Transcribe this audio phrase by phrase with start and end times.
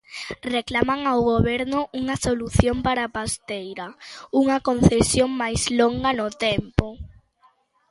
[0.55, 3.87] Reclaman ao Goberno unha solución para a pasteira,
[4.41, 6.87] unha concesión máis longa no tempo.